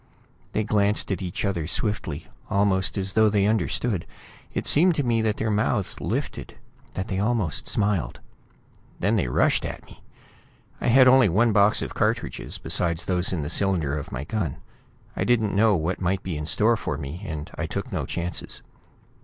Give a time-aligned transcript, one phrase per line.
[0.53, 4.07] They glanced at each other, swiftly, almost as though they understood.
[4.51, 6.55] It seemed to me that their mouths lifted;
[6.95, 8.19] that they almost smiled.
[8.99, 10.01] Then they rushed at me.
[10.81, 14.55] I had only one box of cartridges, besides those in the cylinder of my gun.
[15.15, 18.63] I didn't know what might be in store for me, and I took no chances.